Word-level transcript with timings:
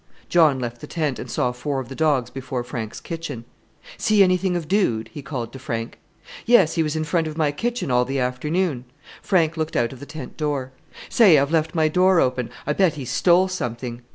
John 0.29 0.57
left 0.59 0.81
the 0.81 0.87
tent, 0.87 1.19
and 1.19 1.29
saw 1.29 1.51
four 1.51 1.79
of 1.79 1.87
the 1.87 1.93
dogs 1.93 2.31
before 2.31 2.63
Frank's 2.63 2.99
kitchen. 2.99 3.45
"See 3.99 4.23
anything 4.23 4.55
of 4.55 4.67
Dude?" 4.67 5.09
he 5.13 5.21
called 5.21 5.53
to 5.53 5.59
Frank. 5.59 5.99
"Yes, 6.43 6.73
he 6.73 6.81
was 6.81 6.95
in 6.95 7.03
front 7.03 7.27
of 7.27 7.37
my 7.37 7.51
kitchen 7.51 7.91
all 7.91 8.03
the 8.03 8.17
afternoon." 8.19 8.85
Frank 9.21 9.57
looked 9.57 9.75
out 9.75 9.93
of 9.93 9.99
the 9.99 10.07
tent 10.07 10.37
door. 10.37 10.71
"Say! 11.07 11.37
I've 11.37 11.51
left 11.51 11.75
my 11.75 11.87
door 11.87 12.19
open. 12.19 12.49
I 12.65 12.73
bet 12.73 12.95
he's 12.95 13.11
stole 13.11 13.47
something!" 13.47 14.01